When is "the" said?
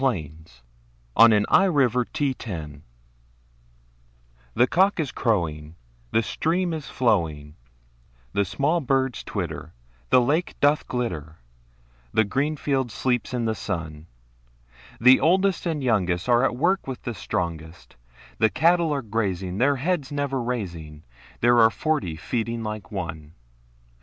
4.55-4.65, 6.09-6.23, 8.33-8.43, 10.09-10.19, 12.11-12.23, 13.45-13.53, 14.99-15.19, 17.03-17.13, 18.39-18.49